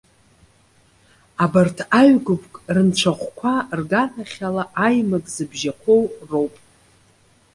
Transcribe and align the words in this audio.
Абарҭ 1.43 1.77
аҩгәыԥк 1.99 2.53
рынцәахәқәа 2.75 3.53
рганахьала 3.77 4.63
аимак 4.85 5.25
зыбжьақәоу 5.33 6.03
роуп. 6.29 6.53